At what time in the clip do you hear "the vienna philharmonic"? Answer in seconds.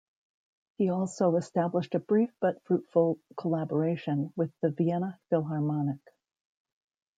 4.59-5.99